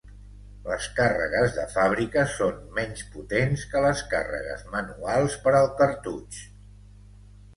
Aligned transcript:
Les 0.67 0.85
càrregues 0.99 1.51
de 1.57 1.65
fàbrica 1.73 2.23
són 2.37 2.55
menys 2.79 3.03
potents 3.17 3.65
que 3.73 3.83
les 3.85 4.01
càrregues 4.13 4.63
manuals 4.77 5.35
per 5.47 5.53
al 5.59 5.69
cartutx. 5.83 6.41